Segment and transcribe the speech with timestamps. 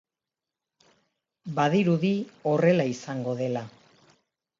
[1.59, 2.11] Badirudi
[2.53, 3.63] horrela izango dela.